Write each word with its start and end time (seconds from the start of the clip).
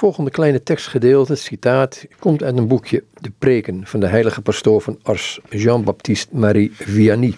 volgende 0.00 0.30
kleine 0.30 0.62
tekstgedeelte, 0.62 1.34
citaat, 1.34 2.06
komt 2.18 2.42
uit 2.42 2.56
een 2.56 2.68
boekje 2.68 3.04
De 3.20 3.32
Preken 3.38 3.86
van 3.86 4.00
de 4.00 4.06
heilige 4.06 4.40
pastoor 4.40 4.80
van 4.80 4.98
Ars, 5.02 5.40
Jean-Baptiste 5.48 6.36
Marie 6.36 6.72
Vianney. 6.74 7.36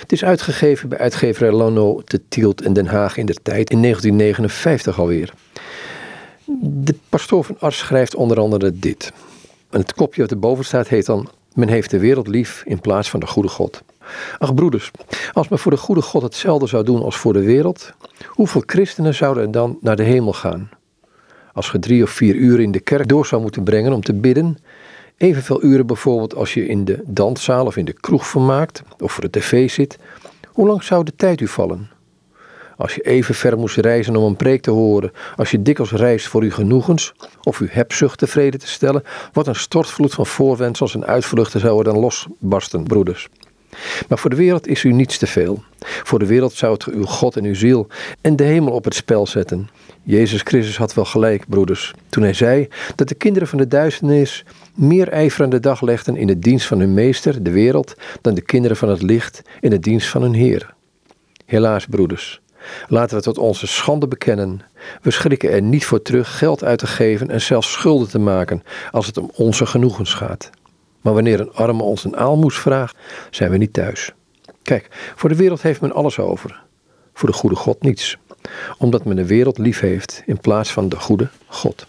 Het 0.00 0.12
is 0.12 0.24
uitgegeven 0.24 0.88
bij 0.88 0.98
uitgeverij 0.98 1.52
Lano 1.52 2.02
te 2.04 2.20
Tielt 2.28 2.64
in 2.64 2.72
Den 2.72 2.86
Haag 2.86 3.16
in 3.16 3.26
de 3.26 3.34
tijd 3.42 3.70
in 3.70 3.82
1959 3.82 4.98
alweer. 4.98 5.32
De 6.60 6.94
pastoor 7.08 7.44
van 7.44 7.56
Ars 7.58 7.78
schrijft 7.78 8.14
onder 8.14 8.40
andere 8.40 8.78
dit. 8.78 9.12
En 9.70 9.80
het 9.80 9.94
kopje 9.94 10.22
wat 10.22 10.30
erboven 10.30 10.64
staat 10.64 10.88
heet 10.88 11.06
dan 11.06 11.28
Men 11.54 11.68
heeft 11.68 11.90
de 11.90 11.98
wereld 11.98 12.26
lief 12.26 12.62
in 12.66 12.80
plaats 12.80 13.10
van 13.10 13.20
de 13.20 13.26
goede 13.26 13.48
God. 13.48 13.82
Ach 14.38 14.54
broeders, 14.54 14.90
als 15.32 15.48
men 15.48 15.58
voor 15.58 15.70
de 15.70 15.76
goede 15.76 16.02
God 16.02 16.22
hetzelfde 16.22 16.66
zou 16.66 16.84
doen 16.84 17.02
als 17.02 17.16
voor 17.16 17.32
de 17.32 17.42
wereld, 17.42 17.92
hoeveel 18.26 18.62
christenen 18.66 19.14
zouden 19.14 19.42
er 19.42 19.50
dan 19.50 19.78
naar 19.80 19.96
de 19.96 20.02
hemel 20.02 20.32
gaan? 20.32 20.70
Als 21.58 21.70
je 21.70 21.78
drie 21.78 22.02
of 22.02 22.10
vier 22.10 22.34
uur 22.34 22.60
in 22.60 22.70
de 22.72 22.80
kerk 22.80 23.08
door 23.08 23.26
zou 23.26 23.42
moeten 23.42 23.62
brengen 23.62 23.92
om 23.92 24.02
te 24.02 24.14
bidden, 24.14 24.58
evenveel 25.16 25.64
uren 25.64 25.86
bijvoorbeeld 25.86 26.34
als 26.34 26.54
je 26.54 26.66
in 26.66 26.84
de 26.84 27.02
danszaal 27.06 27.66
of 27.66 27.76
in 27.76 27.84
de 27.84 27.92
kroeg 27.92 28.26
vermaakt 28.26 28.82
of 28.98 29.12
voor 29.12 29.30
de 29.30 29.38
tv 29.38 29.70
zit, 29.70 29.98
hoe 30.46 30.66
lang 30.66 30.82
zou 30.82 31.04
de 31.04 31.12
tijd 31.16 31.40
u 31.40 31.48
vallen? 31.48 31.90
Als 32.76 32.94
je 32.94 33.00
even 33.00 33.34
ver 33.34 33.58
moest 33.58 33.76
reizen 33.76 34.16
om 34.16 34.24
een 34.24 34.36
preek 34.36 34.62
te 34.62 34.70
horen, 34.70 35.12
als 35.36 35.50
je 35.50 35.62
dikwijls 35.62 35.92
reist 35.92 36.28
voor 36.28 36.42
uw 36.42 36.50
genoegens 36.50 37.14
of 37.42 37.58
uw 37.58 37.68
hebzucht 37.70 38.18
tevreden 38.18 38.60
te 38.60 38.68
stellen, 38.68 39.02
wat 39.32 39.46
een 39.46 39.54
stortvloed 39.54 40.14
van 40.14 40.26
voorwendsels 40.26 40.94
en 40.94 41.06
uitvluchten 41.06 41.60
zou 41.60 41.78
er 41.78 41.84
dan 41.84 41.98
losbarsten, 41.98 42.82
broeders. 42.84 43.28
Maar 44.08 44.18
voor 44.18 44.30
de 44.30 44.36
wereld 44.36 44.66
is 44.66 44.84
u 44.84 44.92
niets 44.92 45.18
te 45.18 45.26
veel. 45.26 45.62
Voor 45.78 46.18
de 46.18 46.26
wereld 46.26 46.52
zou 46.52 46.72
het 46.72 46.84
uw 46.84 47.04
God 47.04 47.36
en 47.36 47.44
uw 47.44 47.54
ziel 47.54 47.86
en 48.20 48.36
de 48.36 48.44
hemel 48.44 48.72
op 48.72 48.84
het 48.84 48.94
spel 48.94 49.26
zetten. 49.26 49.68
Jezus 50.02 50.40
Christus 50.42 50.76
had 50.76 50.94
wel 50.94 51.04
gelijk, 51.04 51.44
broeders, 51.48 51.94
toen 52.08 52.22
hij 52.22 52.32
zei 52.32 52.68
dat 52.94 53.08
de 53.08 53.14
kinderen 53.14 53.48
van 53.48 53.58
de 53.58 53.66
duisternis 53.66 54.44
meer 54.74 55.08
ijver 55.08 55.44
aan 55.44 55.50
de 55.50 55.60
dag 55.60 55.80
legden 55.80 56.16
in 56.16 56.26
de 56.26 56.38
dienst 56.38 56.66
van 56.66 56.78
hun 56.78 56.94
meester, 56.94 57.42
de 57.42 57.50
wereld, 57.50 57.94
dan 58.20 58.34
de 58.34 58.40
kinderen 58.40 58.76
van 58.76 58.88
het 58.88 59.02
licht 59.02 59.42
in 59.60 59.70
de 59.70 59.78
dienst 59.78 60.08
van 60.08 60.22
hun 60.22 60.34
Heer. 60.34 60.74
Helaas, 61.46 61.86
broeders, 61.86 62.40
laten 62.88 63.16
we 63.16 63.22
tot 63.22 63.38
onze 63.38 63.66
schande 63.66 64.08
bekennen. 64.08 64.60
We 65.02 65.10
schrikken 65.10 65.50
er 65.50 65.62
niet 65.62 65.84
voor 65.84 66.02
terug 66.02 66.38
geld 66.38 66.64
uit 66.64 66.78
te 66.78 66.86
geven 66.86 67.30
en 67.30 67.40
zelfs 67.40 67.72
schulden 67.72 68.08
te 68.08 68.18
maken 68.18 68.62
als 68.90 69.06
het 69.06 69.18
om 69.18 69.30
onze 69.34 69.66
genoegens 69.66 70.14
gaat. 70.14 70.50
Maar 71.00 71.14
wanneer 71.14 71.40
een 71.40 71.52
arme 71.52 71.82
ons 71.82 72.04
een 72.04 72.16
aalmoes 72.16 72.58
vraagt, 72.58 72.96
zijn 73.30 73.50
we 73.50 73.56
niet 73.56 73.72
thuis. 73.72 74.12
Kijk, 74.62 75.12
voor 75.16 75.28
de 75.28 75.36
wereld 75.36 75.62
heeft 75.62 75.80
men 75.80 75.92
alles 75.92 76.18
over. 76.18 76.62
Voor 77.12 77.28
de 77.28 77.34
goede 77.34 77.56
God 77.56 77.82
niets. 77.82 78.18
Omdat 78.78 79.04
men 79.04 79.16
de 79.16 79.26
wereld 79.26 79.58
lief 79.58 79.80
heeft 79.80 80.22
in 80.26 80.40
plaats 80.40 80.72
van 80.72 80.88
de 80.88 80.96
goede 80.96 81.28
God. 81.46 81.86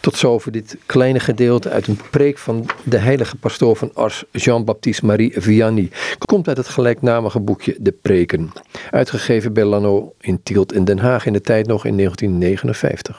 Tot 0.00 0.16
zover 0.16 0.52
dit 0.52 0.76
kleine 0.86 1.20
gedeelte 1.20 1.70
uit 1.70 1.86
een 1.86 2.00
preek 2.10 2.38
van 2.38 2.66
de 2.84 2.98
heilige 2.98 3.36
pastoor 3.36 3.76
van 3.76 3.90
Ars, 3.94 4.24
Jean-Baptiste 4.32 5.06
Marie 5.06 5.32
Vianney. 5.36 5.90
Komt 6.18 6.48
uit 6.48 6.56
het 6.56 6.68
gelijknamige 6.68 7.40
boekje 7.40 7.76
De 7.80 7.92
Preken. 7.92 8.52
Uitgegeven 8.90 9.52
bij 9.52 9.64
Lano 9.64 10.14
in 10.20 10.42
Tielt 10.42 10.72
in 10.72 10.84
Den 10.84 10.98
Haag 10.98 11.26
in 11.26 11.32
de 11.32 11.40
tijd 11.40 11.66
nog 11.66 11.84
in 11.84 11.96
1959. 11.96 13.14